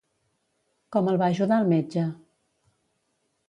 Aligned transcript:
Com 0.95 1.11
el 1.11 1.21
va 1.23 1.29
ajudar 1.35 1.61
el 1.65 1.71
metge? 1.77 2.09